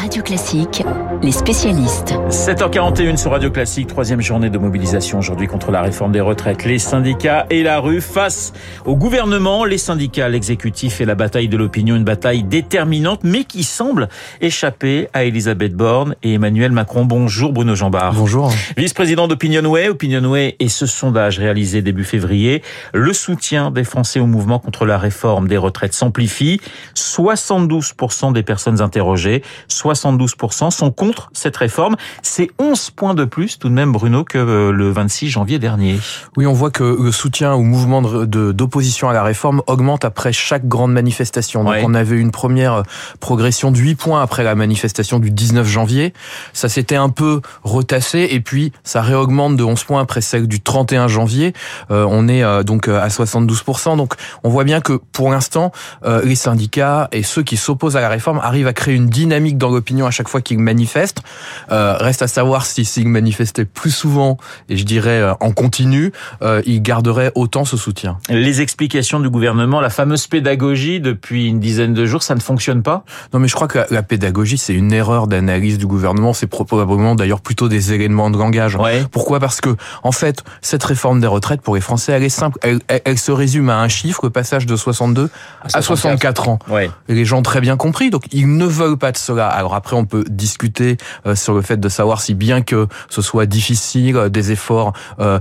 Radio 0.00 0.22
Classique, 0.22 0.84
les 1.22 1.32
spécialistes. 1.32 2.14
7h41 2.28 3.16
sur 3.16 3.30
Radio 3.30 3.50
Classique, 3.50 3.86
troisième 3.86 4.20
journée 4.20 4.50
de 4.50 4.58
mobilisation 4.58 5.18
aujourd'hui 5.18 5.46
contre 5.46 5.70
la 5.70 5.80
réforme 5.80 6.12
des 6.12 6.20
retraites. 6.20 6.64
Les 6.64 6.78
syndicats 6.78 7.46
et 7.48 7.62
la 7.62 7.78
rue 7.78 8.00
face 8.00 8.52
au 8.84 8.94
gouvernement, 8.94 9.64
les 9.64 9.78
syndicats, 9.78 10.28
l'exécutif 10.28 11.00
et 11.00 11.04
la 11.06 11.14
bataille 11.14 11.48
de 11.48 11.56
l'opinion, 11.56 11.96
une 11.96 12.04
bataille 12.04 12.42
déterminante 12.42 13.20
mais 13.24 13.44
qui 13.44 13.64
semble 13.64 14.08
échapper 14.40 15.08
à 15.14 15.24
Elisabeth 15.24 15.74
Borne 15.74 16.14
et 16.22 16.34
Emmanuel 16.34 16.72
Macron. 16.72 17.04
Bonjour 17.04 17.52
Bruno 17.52 17.74
Jambard. 17.74 18.12
Bonjour. 18.14 18.52
Vice-président 18.76 19.28
d'Opinionway, 19.28 19.88
Opinionway 19.88 20.56
et 20.60 20.68
ce 20.68 20.84
sondage 20.84 21.38
réalisé 21.38 21.80
début 21.80 22.04
février, 22.04 22.62
le 22.92 23.12
soutien 23.12 23.70
des 23.70 23.84
Français 23.84 24.20
au 24.20 24.26
mouvement 24.26 24.58
contre 24.58 24.84
la 24.84 24.98
réforme 24.98 25.48
des 25.48 25.56
retraites 25.56 25.94
s'amplifie. 25.94 26.60
72% 26.94 28.32
des 28.32 28.42
personnes 28.42 28.82
interrogées 28.82 29.42
72% 29.96 30.70
sont 30.70 30.90
contre 30.90 31.30
cette 31.32 31.56
réforme. 31.56 31.96
C'est 32.22 32.50
11 32.58 32.90
points 32.90 33.14
de 33.14 33.24
plus 33.24 33.58
tout 33.58 33.68
de 33.68 33.74
même, 33.74 33.92
Bruno, 33.92 34.24
que 34.24 34.38
euh, 34.38 34.72
le 34.72 34.90
26 34.90 35.28
janvier 35.28 35.58
dernier. 35.58 35.98
Oui, 36.36 36.46
on 36.46 36.52
voit 36.52 36.70
que 36.70 36.84
le 36.84 37.12
soutien 37.12 37.54
au 37.54 37.62
mouvement 37.62 38.02
d'opposition 38.02 39.08
à 39.08 39.12
la 39.12 39.22
réforme 39.22 39.62
augmente 39.66 40.04
après 40.04 40.32
chaque 40.32 40.66
grande 40.68 40.92
manifestation. 40.92 41.64
Donc 41.64 41.76
on 41.82 41.94
avait 41.94 42.16
une 42.16 42.30
première 42.30 42.82
progression 43.20 43.70
de 43.70 43.78
8 43.78 43.94
points 43.94 44.22
après 44.22 44.44
la 44.44 44.54
manifestation 44.54 45.18
du 45.18 45.30
19 45.30 45.66
janvier. 45.66 46.12
Ça 46.52 46.68
s'était 46.68 46.96
un 46.96 47.08
peu 47.08 47.40
retassé 47.62 48.28
et 48.30 48.40
puis 48.40 48.72
ça 48.84 49.02
réaugmente 49.02 49.56
de 49.56 49.64
11 49.64 49.84
points 49.84 50.00
après 50.00 50.20
celle 50.20 50.46
du 50.46 50.60
31 50.60 51.08
janvier. 51.08 51.52
Euh, 51.90 52.06
on 52.08 52.28
est 52.28 52.42
euh, 52.42 52.62
donc 52.62 52.88
à 52.88 53.08
72%. 53.08 53.96
Donc 53.96 54.14
on 54.44 54.50
voit 54.50 54.64
bien 54.64 54.80
que 54.80 54.94
pour 55.12 55.30
l'instant, 55.30 55.72
les 56.24 56.34
syndicats 56.34 57.08
et 57.12 57.22
ceux 57.22 57.42
qui 57.42 57.56
s'opposent 57.56 57.96
à 57.96 58.00
la 58.00 58.08
réforme 58.08 58.40
arrivent 58.42 58.66
à 58.66 58.72
créer 58.72 58.94
une 58.94 59.08
dynamique 59.08 59.58
dans 59.58 59.70
l'opinion 59.76 60.06
à 60.06 60.10
chaque 60.10 60.28
fois 60.28 60.40
qu'il 60.40 60.58
manifeste. 60.58 61.22
Euh, 61.70 61.96
reste 61.98 62.22
à 62.22 62.28
savoir 62.28 62.66
si 62.66 62.84
s'il 62.84 63.08
manifestait 63.08 63.64
plus 63.64 63.90
souvent, 63.90 64.38
et 64.68 64.76
je 64.76 64.84
dirais 64.84 65.20
euh, 65.20 65.34
en 65.40 65.52
continu, 65.52 66.12
euh, 66.42 66.62
il 66.66 66.82
garderait 66.82 67.32
autant 67.34 67.64
ce 67.64 67.76
soutien. 67.76 68.18
Les 68.28 68.60
explications 68.60 69.20
du 69.20 69.30
gouvernement, 69.30 69.80
la 69.80 69.90
fameuse 69.90 70.26
pédagogie 70.26 71.00
depuis 71.00 71.48
une 71.48 71.60
dizaine 71.60 71.94
de 71.94 72.06
jours, 72.06 72.22
ça 72.22 72.34
ne 72.34 72.40
fonctionne 72.40 72.82
pas? 72.82 73.04
Non, 73.32 73.40
mais 73.40 73.48
je 73.48 73.54
crois 73.54 73.68
que 73.68 73.78
la, 73.90 74.02
pédagogie, 74.02 74.58
c'est 74.58 74.74
une 74.74 74.92
erreur 74.92 75.26
d'analyse 75.26 75.78
du 75.78 75.86
gouvernement. 75.86 76.32
C'est 76.32 76.46
probablement 76.46 77.14
d'ailleurs 77.14 77.40
plutôt 77.40 77.68
des 77.68 77.92
éléments 77.92 78.30
de 78.30 78.38
langage. 78.38 78.78
Pourquoi? 79.10 79.40
Parce 79.40 79.60
que 79.60 79.76
en 80.02 80.12
fait, 80.12 80.42
cette 80.62 80.84
réforme 80.84 81.20
des 81.20 81.26
retraites 81.26 81.60
pour 81.60 81.74
les 81.74 81.80
Français, 81.80 82.12
elle 82.12 82.22
est 82.22 82.28
simple. 82.28 82.58
Elle, 82.62 82.80
elle, 82.88 83.18
se 83.18 83.32
résume 83.32 83.70
à 83.70 83.80
un 83.80 83.88
chiffre, 83.88 84.20
le 84.24 84.30
passage 84.30 84.66
de 84.66 84.76
62 84.76 85.30
à 85.62 85.82
64, 85.82 86.48
ans. 86.48 86.58
Ouais. 86.68 86.90
Et 87.08 87.14
les 87.14 87.24
gens 87.24 87.38
ont 87.38 87.42
très 87.42 87.60
bien 87.60 87.76
compris. 87.76 88.10
Donc 88.10 88.24
ils 88.32 88.56
ne 88.56 88.64
veulent 88.64 88.98
pas 88.98 89.12
de 89.12 89.16
cela. 89.16 89.48
Alors 89.48 89.65
après, 89.74 89.96
on 89.96 90.04
peut 90.04 90.24
discuter 90.28 90.96
euh, 91.26 91.34
sur 91.34 91.54
le 91.54 91.62
fait 91.62 91.78
de 91.78 91.88
savoir 91.88 92.20
si 92.20 92.34
bien 92.34 92.62
que 92.62 92.86
ce 93.08 93.22
soit 93.22 93.46
difficile, 93.46 94.16
euh, 94.16 94.28
des 94.28 94.52
efforts 94.52 94.92
euh, 95.20 95.38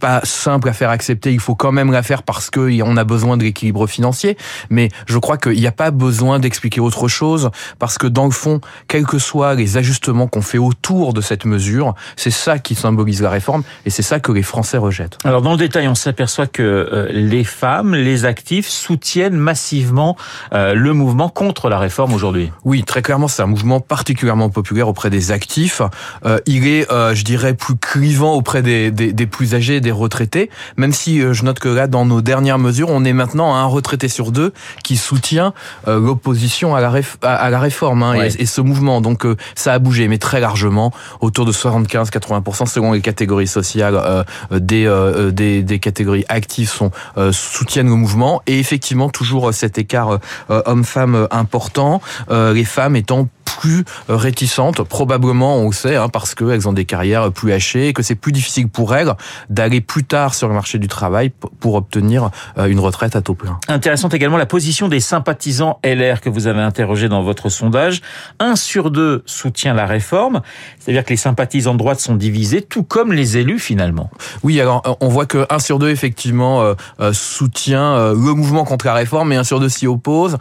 pas 0.00 0.20
simples 0.24 0.68
à 0.68 0.72
faire 0.72 0.90
accepter, 0.90 1.32
il 1.32 1.40
faut 1.40 1.54
quand 1.54 1.72
même 1.72 1.92
la 1.92 2.02
faire 2.02 2.22
parce 2.22 2.50
que 2.50 2.82
on 2.82 2.96
a 2.96 3.04
besoin 3.04 3.36
de 3.36 3.44
l'équilibre 3.44 3.86
financier. 3.86 4.36
Mais 4.70 4.88
je 5.06 5.18
crois 5.18 5.36
qu'il 5.36 5.58
n'y 5.58 5.66
a 5.66 5.72
pas 5.72 5.90
besoin 5.90 6.38
d'expliquer 6.38 6.80
autre 6.80 7.08
chose 7.08 7.50
parce 7.78 7.98
que 7.98 8.06
dans 8.06 8.24
le 8.24 8.30
fond, 8.30 8.60
quels 8.88 9.06
que 9.06 9.18
soient 9.18 9.54
les 9.54 9.76
ajustements 9.76 10.26
qu'on 10.26 10.42
fait 10.42 10.58
autour 10.58 11.12
de 11.12 11.20
cette 11.20 11.44
mesure, 11.44 11.94
c'est 12.16 12.30
ça 12.30 12.58
qui 12.58 12.74
symbolise 12.74 13.22
la 13.22 13.30
réforme 13.30 13.62
et 13.86 13.90
c'est 13.90 14.02
ça 14.02 14.20
que 14.20 14.32
les 14.32 14.42
Français 14.42 14.78
rejettent. 14.78 15.18
Alors 15.24 15.42
dans 15.42 15.52
le 15.52 15.58
détail, 15.58 15.88
on 15.88 15.94
s'aperçoit 15.94 16.46
que 16.46 17.08
les 17.10 17.44
femmes, 17.44 17.94
les 17.94 18.24
actifs 18.24 18.68
soutiennent 18.68 19.36
massivement 19.36 20.16
le 20.52 20.92
mouvement 20.92 21.28
contre 21.28 21.68
la 21.68 21.78
réforme 21.78 22.14
aujourd'hui. 22.14 22.50
Oui, 22.64 22.82
très 22.84 23.02
clairement, 23.02 23.28
c'est 23.28 23.42
un 23.42 23.46
mouvement 23.46 23.61
particulièrement 23.80 24.50
populaire 24.50 24.88
auprès 24.88 25.10
des 25.10 25.30
actifs. 25.30 25.82
Euh, 26.24 26.38
il 26.46 26.66
est, 26.66 26.90
euh, 26.90 27.14
je 27.14 27.24
dirais, 27.24 27.54
plus 27.54 27.76
clivant 27.76 28.34
auprès 28.34 28.62
des, 28.62 28.90
des, 28.90 29.12
des, 29.12 29.26
plus 29.26 29.54
âgés, 29.54 29.80
des 29.80 29.90
retraités. 29.90 30.50
Même 30.76 30.92
si 30.92 31.20
euh, 31.20 31.32
je 31.32 31.44
note 31.44 31.58
que 31.58 31.68
là, 31.68 31.86
dans 31.86 32.04
nos 32.04 32.20
dernières 32.20 32.58
mesures, 32.58 32.88
on 32.90 33.04
est 33.04 33.12
maintenant 33.12 33.54
à 33.54 33.58
un 33.58 33.66
retraité 33.66 34.08
sur 34.08 34.32
deux 34.32 34.52
qui 34.84 34.96
soutient 34.96 35.52
euh, 35.88 36.00
l'opposition 36.00 36.74
à 36.74 36.80
la, 36.80 36.92
à, 37.22 37.50
la 37.50 37.60
réforme 37.60 38.02
hein, 38.02 38.14
et, 38.14 38.42
et, 38.42 38.46
ce 38.46 38.60
mouvement. 38.60 39.00
Donc 39.00 39.26
ça 39.54 39.72
a 39.72 39.78
bougé, 39.78 40.08
mais 40.08 40.18
très 40.18 40.40
largement, 40.40 40.92
autour 41.20 41.44
de 41.44 41.52
75-80% 41.52 42.66
selon 42.66 42.92
les 42.92 43.00
catégories 43.00 43.46
sociales 43.46 44.24
des, 44.50 44.90
des, 45.32 45.62
des 45.62 45.78
catégories 45.78 46.24
actives 46.28 46.68
sont 46.68 46.90
soutiennent 47.32 47.88
le 47.88 47.94
mouvement. 47.94 48.42
Et 48.46 48.58
effectivement, 48.58 49.08
toujours 49.08 49.52
cet 49.52 49.78
écart 49.78 50.18
homme-femme 50.48 51.28
important. 51.30 52.00
les 52.30 52.64
femmes 52.64 52.96
étant 52.96 53.28
plus 53.60 53.84
réticentes, 54.08 54.82
probablement, 54.82 55.56
on 55.56 55.66
le 55.66 55.72
sait, 55.72 55.96
hein, 55.96 56.08
parce 56.08 56.34
qu'elles 56.34 56.68
ont 56.68 56.72
des 56.72 56.84
carrières 56.84 57.30
plus 57.32 57.52
hachées 57.52 57.92
que 57.92 58.02
c'est 58.02 58.14
plus 58.14 58.32
difficile 58.32 58.68
pour 58.68 58.94
elles 58.94 59.12
d'aller 59.50 59.80
plus 59.80 60.04
tard 60.04 60.34
sur 60.34 60.48
le 60.48 60.54
marché 60.54 60.78
du 60.78 60.88
travail 60.88 61.32
pour 61.60 61.74
obtenir 61.74 62.30
euh, 62.58 62.66
une 62.66 62.80
retraite 62.80 63.16
à 63.16 63.22
taux 63.22 63.34
plein. 63.34 63.58
Intéressante 63.68 64.14
également 64.14 64.36
la 64.36 64.46
position 64.46 64.88
des 64.88 65.00
sympathisants 65.00 65.78
LR 65.84 66.20
que 66.20 66.28
vous 66.28 66.46
avez 66.46 66.60
interrogé 66.60 67.08
dans 67.08 67.22
votre 67.22 67.48
sondage. 67.48 68.00
Un 68.38 68.56
sur 68.56 68.90
deux 68.90 69.22
soutient 69.26 69.74
la 69.74 69.86
réforme, 69.86 70.42
c'est-à-dire 70.78 71.04
que 71.04 71.10
les 71.10 71.16
sympathisants 71.16 71.74
de 71.74 71.78
droite 71.78 72.00
sont 72.00 72.14
divisés, 72.14 72.62
tout 72.62 72.82
comme 72.82 73.12
les 73.12 73.36
élus 73.36 73.58
finalement. 73.58 74.10
Oui, 74.42 74.60
alors 74.60 74.96
on 75.00 75.08
voit 75.08 75.26
que 75.26 75.46
un 75.50 75.58
sur 75.58 75.78
deux 75.78 75.90
effectivement 75.90 76.62
euh, 76.62 76.74
euh, 77.00 77.12
soutient 77.12 78.12
le 78.12 78.34
mouvement 78.34 78.64
contre 78.64 78.86
la 78.86 78.94
réforme, 78.94 79.32
et 79.32 79.36
un 79.36 79.44
sur 79.44 79.60
deux 79.60 79.68
s'y 79.68 79.86
oppose. 79.86 80.38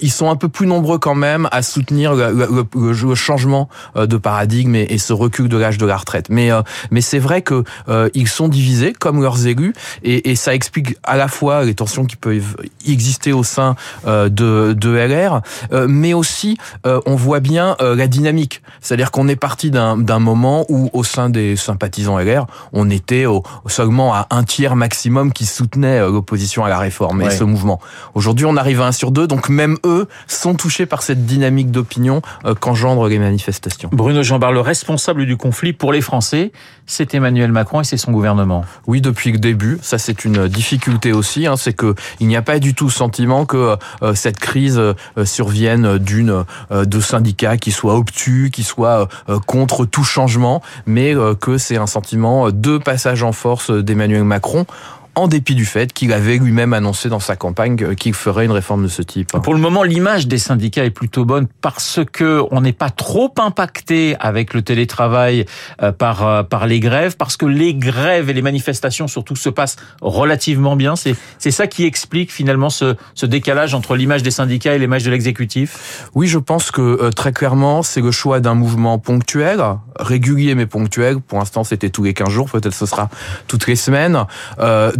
ils 0.00 0.10
sont 0.10 0.30
un 0.30 0.36
peu 0.36 0.48
plus 0.48 0.66
nombreux 0.66 0.98
quand 0.98 1.14
même 1.14 1.48
à 1.52 1.62
soutenir 1.62 2.14
le, 2.52 3.14
changement 3.14 3.68
euh, 3.96 4.06
de 4.06 4.16
paradigme 4.16 4.74
et, 4.74 4.98
ce 4.98 5.12
recul 5.12 5.48
de 5.48 5.56
l'âge 5.56 5.78
de 5.78 5.86
la 5.86 5.96
retraite. 5.96 6.26
Mais 6.28 6.50
euh, 6.50 6.62
mais 6.90 7.00
c'est 7.00 7.18
vrai 7.18 7.42
que 7.42 7.64
euh, 7.88 8.08
ils 8.14 8.28
sont 8.28 8.48
divisés 8.48 8.92
comme 8.92 9.22
leurs 9.22 9.46
élus 9.46 9.72
et, 10.02 10.30
et, 10.30 10.36
ça 10.36 10.54
explique 10.54 10.96
à 11.02 11.16
la 11.16 11.28
fois 11.28 11.64
les 11.64 11.74
tensions 11.74 12.04
qui 12.04 12.16
peuvent 12.16 12.56
exister 12.86 13.32
au 13.32 13.44
sein 13.44 13.76
de 14.06 14.72
de 14.72 14.90
LR, 14.90 15.40
mais 15.88 16.14
aussi 16.14 16.58
on 16.84 17.14
voit 17.14 17.40
bien 17.40 17.76
la 17.80 18.06
dynamique. 18.06 18.62
C'est-à-dire 18.80 19.10
qu'on 19.10 19.28
est 19.28 19.36
parti 19.36 19.70
d'un 19.70 20.18
moment 20.18 20.64
où 20.68 20.90
au 20.92 21.04
sein 21.04 21.30
des 21.30 21.56
sympathisants 21.56 22.18
LR, 22.18 22.46
on 22.72 22.90
était 22.90 23.26
au, 23.26 23.42
seulement 23.66 24.14
à 24.14 24.26
un 24.30 24.42
tiers 24.42 24.74
maximum 24.74 25.32
qui 25.32 25.46
soutenait 25.46 26.00
l'opposition 26.00 26.64
à 26.64 26.68
la 26.68 26.78
réforme 26.78 27.22
et 27.22 27.30
ce 27.30 27.44
mouvement. 27.44 27.80
Aujourd'hui, 28.14 28.46
on 28.46 28.56
arrive 28.56 28.80
à 28.80 28.86
un 28.86 28.92
sur 28.92 29.10
deux, 29.10 29.26
donc 29.26 29.48
même 29.48 29.78
eux 29.84 30.08
sont 30.26 30.54
touchés 30.54 30.86
par 30.86 31.02
cette 31.02 31.26
dynamique 31.26 31.70
d'opinion 31.70 32.22
qu'engendrent 32.60 33.08
les 33.08 33.18
manifestations. 33.18 33.90
Bruno 33.92 34.22
Jambard, 34.22 34.52
le 34.52 34.60
responsable 34.60 35.26
du 35.26 35.36
conflit 35.36 35.72
pour 35.72 35.92
les 35.92 36.00
Français, 36.00 36.52
c'est 36.86 37.14
Emmanuel 37.14 37.52
Macron 37.52 37.80
et 37.80 37.84
c'est 37.84 37.96
son 37.96 38.12
gouvernement. 38.12 38.64
Oui, 38.86 39.00
depuis 39.00 39.32
le 39.32 39.38
début, 39.38 39.78
ça 39.82 39.98
c'est 39.98 40.24
une 40.24 40.48
difficulté 40.48 41.12
aussi, 41.12 41.46
hein, 41.46 41.56
c'est 41.56 41.72
que 41.72 41.94
il 42.20 42.26
n'y 42.26 42.36
a 42.36 42.42
pas 42.42 42.58
du 42.58 42.74
tout 42.74 42.86
le 42.86 42.90
sentiment 42.90 43.46
que 43.46 43.76
euh, 44.02 44.14
cette 44.14 44.38
crise 44.38 44.78
euh, 44.78 44.94
survienne 45.24 45.98
d'une 45.98 46.44
de 46.70 47.00
syndicats 47.00 47.56
qui 47.56 47.70
soient 47.70 47.96
obtus, 47.96 48.50
qui 48.52 48.62
soient 48.62 49.08
contre 49.46 49.84
tout 49.84 50.04
changement, 50.04 50.62
mais 50.86 51.14
que 51.40 51.58
c'est 51.58 51.76
un 51.76 51.86
sentiment 51.86 52.50
de 52.50 52.78
passage 52.78 53.22
en 53.22 53.32
force 53.32 53.70
d'Emmanuel 53.70 54.24
Macron 54.24 54.66
en 55.14 55.28
dépit 55.28 55.54
du 55.54 55.66
fait 55.66 55.92
qu'il 55.92 56.12
avait 56.12 56.38
lui-même 56.38 56.72
annoncé 56.72 57.08
dans 57.08 57.20
sa 57.20 57.36
campagne 57.36 57.94
qu'il 57.96 58.14
ferait 58.14 58.46
une 58.46 58.52
réforme 58.52 58.84
de 58.84 58.88
ce 58.88 59.02
type. 59.02 59.32
Pour 59.42 59.52
le 59.52 59.60
moment, 59.60 59.82
l'image 59.82 60.26
des 60.26 60.38
syndicats 60.38 60.84
est 60.84 60.90
plutôt 60.90 61.24
bonne 61.24 61.46
parce 61.60 62.00
que 62.12 62.42
on 62.50 62.62
n'est 62.62 62.72
pas 62.72 62.88
trop 62.90 63.32
impacté 63.38 64.16
avec 64.20 64.54
le 64.54 64.62
télétravail 64.62 65.44
euh, 65.82 65.92
par 65.92 66.26
euh, 66.26 66.42
par 66.42 66.66
les 66.66 66.80
grèves, 66.80 67.16
parce 67.16 67.36
que 67.36 67.44
les 67.46 67.74
grèves 67.74 68.30
et 68.30 68.32
les 68.32 68.42
manifestations 68.42 69.06
surtout 69.06 69.36
se 69.36 69.50
passent 69.50 69.76
relativement 70.00 70.76
bien. 70.76 70.96
C'est 70.96 71.14
c'est 71.38 71.50
ça 71.50 71.66
qui 71.66 71.84
explique 71.84 72.32
finalement 72.32 72.70
ce 72.70 72.96
ce 73.14 73.26
décalage 73.26 73.74
entre 73.74 73.96
l'image 73.96 74.22
des 74.22 74.30
syndicats 74.30 74.74
et 74.74 74.78
l'image 74.78 75.04
de 75.04 75.10
l'exécutif? 75.10 76.08
Oui, 76.14 76.26
je 76.26 76.38
pense 76.38 76.70
que 76.70 76.80
euh, 76.80 77.10
très 77.10 77.32
clairement, 77.32 77.82
c'est 77.82 78.00
le 78.00 78.10
choix 78.10 78.40
d'un 78.40 78.54
mouvement 78.54 78.98
ponctuel, 78.98 79.62
régulier 79.98 80.54
mais 80.54 80.66
ponctuel. 80.66 81.20
Pour 81.20 81.38
l'instant, 81.38 81.64
c'était 81.64 81.90
tous 81.90 82.02
les 82.02 82.14
15 82.14 82.28
jours, 82.30 82.50
peut-être 82.50 82.74
ce 82.74 82.86
sera 82.86 83.10
toutes 83.46 83.66
les 83.66 83.76
semaines 83.76 84.24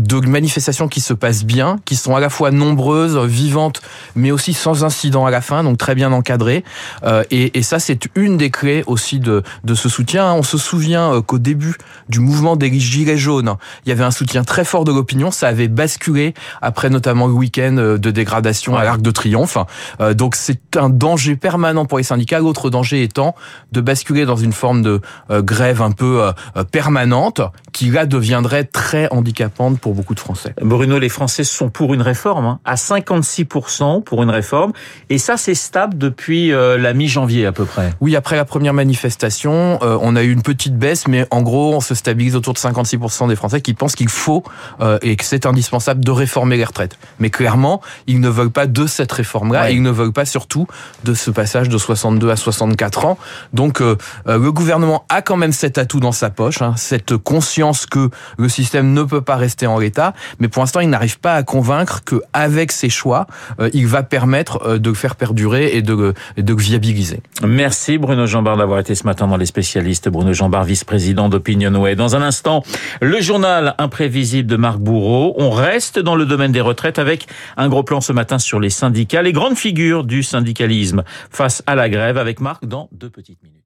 de 0.02 0.28
manifestations 0.28 0.88
qui 0.88 1.00
se 1.00 1.14
passent 1.14 1.44
bien, 1.44 1.78
qui 1.84 1.96
sont 1.96 2.16
à 2.16 2.20
la 2.20 2.30
fois 2.30 2.50
nombreuses, 2.50 3.16
vivantes, 3.18 3.82
mais 4.14 4.30
aussi 4.30 4.52
sans 4.52 4.84
incident 4.84 5.26
à 5.26 5.30
la 5.30 5.40
fin, 5.40 5.64
donc 5.64 5.78
très 5.78 5.94
bien 5.94 6.12
encadrées. 6.12 6.64
Euh, 7.04 7.24
et, 7.30 7.58
et, 7.58 7.62
ça, 7.62 7.78
c'est 7.78 8.08
une 8.14 8.36
des 8.36 8.50
clés 8.50 8.84
aussi 8.86 9.20
de, 9.20 9.42
de 9.64 9.74
ce 9.74 9.88
soutien. 9.88 10.32
On 10.32 10.42
se 10.42 10.58
souvient 10.58 11.14
euh, 11.14 11.22
qu'au 11.22 11.38
début 11.38 11.76
du 12.08 12.20
mouvement 12.20 12.56
des 12.56 12.78
Gilets 12.78 13.16
jaunes, 13.16 13.56
il 13.84 13.90
y 13.90 13.92
avait 13.92 14.04
un 14.04 14.10
soutien 14.10 14.44
très 14.44 14.64
fort 14.64 14.84
de 14.84 14.92
l'opinion. 14.92 15.30
Ça 15.30 15.48
avait 15.48 15.68
basculé 15.68 16.34
après 16.60 16.90
notamment 16.90 17.26
le 17.26 17.34
week-end 17.34 17.76
euh, 17.78 17.98
de 17.98 18.10
dégradation 18.10 18.76
à 18.76 18.84
l'Arc 18.84 19.00
de 19.00 19.10
Triomphe. 19.10 19.56
donc 20.14 20.34
c'est 20.34 20.76
un 20.76 20.88
danger 20.88 21.36
permanent 21.36 21.86
pour 21.86 21.98
les 21.98 22.04
syndicats. 22.04 22.38
L'autre 22.38 22.70
danger 22.70 23.02
étant 23.02 23.34
de 23.72 23.80
basculer 23.80 24.24
dans 24.24 24.36
une 24.36 24.52
forme 24.52 24.82
de 24.82 25.00
grève 25.30 25.82
un 25.82 25.92
peu 25.92 26.30
permanente 26.70 27.40
qui 27.72 27.90
là 27.90 28.06
deviendrait 28.06 28.64
très 28.64 29.08
handicapante 29.10 29.78
pour 29.78 29.91
pour 29.92 29.96
beaucoup 29.96 30.14
de 30.14 30.20
Français. 30.20 30.54
Bruno, 30.62 30.98
les 30.98 31.10
Français 31.10 31.44
sont 31.44 31.68
pour 31.68 31.92
une 31.92 32.00
réforme, 32.00 32.46
hein, 32.46 32.60
à 32.64 32.76
56% 32.76 34.02
pour 34.02 34.22
une 34.22 34.30
réforme, 34.30 34.72
et 35.10 35.18
ça 35.18 35.36
c'est 35.36 35.54
stable 35.54 35.98
depuis 35.98 36.50
euh, 36.50 36.78
la 36.78 36.94
mi-janvier 36.94 37.44
à 37.44 37.52
peu 37.52 37.66
près. 37.66 37.92
Oui, 38.00 38.16
après 38.16 38.36
la 38.36 38.46
première 38.46 38.72
manifestation, 38.72 39.78
euh, 39.82 39.98
on 40.00 40.16
a 40.16 40.22
eu 40.22 40.32
une 40.32 40.40
petite 40.40 40.78
baisse, 40.78 41.08
mais 41.08 41.26
en 41.30 41.42
gros, 41.42 41.74
on 41.74 41.80
se 41.80 41.94
stabilise 41.94 42.36
autour 42.36 42.54
de 42.54 42.58
56% 42.58 43.28
des 43.28 43.36
Français 43.36 43.60
qui 43.60 43.74
pensent 43.74 43.94
qu'il 43.94 44.08
faut 44.08 44.42
euh, 44.80 44.98
et 45.02 45.16
que 45.16 45.24
c'est 45.24 45.44
indispensable 45.44 46.02
de 46.02 46.10
réformer 46.10 46.56
les 46.56 46.64
retraites. 46.64 46.96
Mais 47.18 47.28
clairement, 47.28 47.82
ils 48.06 48.20
ne 48.20 48.30
veulent 48.30 48.50
pas 48.50 48.66
de 48.66 48.86
cette 48.86 49.12
réforme-là, 49.12 49.70
et 49.70 49.74
ils 49.74 49.82
ne 49.82 49.90
veulent 49.90 50.12
pas 50.12 50.24
surtout 50.24 50.66
de 51.04 51.12
ce 51.12 51.30
passage 51.30 51.68
de 51.68 51.76
62 51.76 52.30
à 52.30 52.36
64 52.36 53.04
ans. 53.04 53.18
Donc, 53.52 53.80
le 53.80 54.52
gouvernement 54.52 55.04
a 55.08 55.22
quand 55.22 55.36
même 55.36 55.52
cet 55.52 55.76
atout 55.76 56.00
dans 56.00 56.12
sa 56.12 56.30
poche, 56.30 56.62
hein, 56.62 56.74
cette 56.76 57.16
conscience 57.16 57.86
que 57.86 58.10
le 58.38 58.48
système 58.48 58.92
ne 58.92 59.02
peut 59.02 59.20
pas 59.20 59.36
rester 59.36 59.66
en 59.66 59.76
mais 60.38 60.48
pour 60.48 60.62
l'instant, 60.62 60.80
il 60.80 60.90
n'arrive 60.90 61.18
pas 61.18 61.34
à 61.34 61.42
convaincre 61.42 62.04
que 62.04 62.22
avec 62.32 62.72
ses 62.72 62.88
choix, 62.88 63.26
euh, 63.60 63.70
il 63.72 63.86
va 63.86 64.02
permettre 64.02 64.62
euh, 64.66 64.78
de 64.78 64.92
faire 64.92 65.16
perdurer 65.16 65.76
et 65.76 65.82
de, 65.82 66.14
de 66.36 66.54
viabiliser. 66.54 67.20
Merci 67.46 67.98
Bruno 67.98 68.26
Jambard 68.26 68.56
d'avoir 68.56 68.78
été 68.78 68.94
ce 68.94 69.04
matin 69.04 69.26
dans 69.26 69.36
les 69.36 69.46
spécialistes. 69.46 70.08
Bruno 70.08 70.32
Jambard, 70.32 70.64
vice-président 70.64 71.28
d'Opinionway. 71.28 71.96
Dans 71.96 72.16
un 72.16 72.22
instant, 72.22 72.62
le 73.00 73.20
journal 73.20 73.74
imprévisible 73.78 74.48
de 74.48 74.56
Marc 74.56 74.78
Bourreau. 74.78 75.34
On 75.38 75.50
reste 75.50 75.98
dans 75.98 76.14
le 76.14 76.26
domaine 76.26 76.52
des 76.52 76.60
retraites 76.60 76.98
avec 76.98 77.26
un 77.56 77.68
gros 77.68 77.82
plan 77.82 78.00
ce 78.00 78.12
matin 78.12 78.38
sur 78.38 78.60
les 78.60 78.70
syndicats, 78.70 79.22
les 79.22 79.32
grandes 79.32 79.56
figures 79.56 80.04
du 80.04 80.22
syndicalisme 80.22 81.02
face 81.30 81.62
à 81.66 81.74
la 81.74 81.88
grève 81.88 82.18
avec 82.18 82.40
Marc 82.40 82.64
dans 82.66 82.88
deux 82.92 83.10
petites 83.10 83.42
minutes. 83.42 83.61